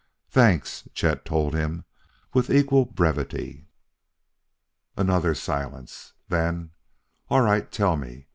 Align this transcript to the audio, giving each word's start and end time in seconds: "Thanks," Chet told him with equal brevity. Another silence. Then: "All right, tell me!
"Thanks," 0.31 0.87
Chet 0.95 1.25
told 1.25 1.53
him 1.53 1.85
with 2.33 2.49
equal 2.49 2.85
brevity. 2.85 3.67
Another 4.97 5.35
silence. 5.35 6.13
Then: 6.27 6.71
"All 7.29 7.41
right, 7.41 7.71
tell 7.71 7.95
me! 7.97 8.25